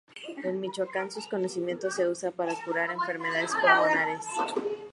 [0.43, 4.25] En Michoacán su cocimiento se usa para curar enfermedades pulmonares.